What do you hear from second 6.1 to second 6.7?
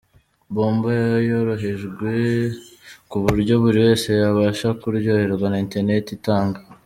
itanga.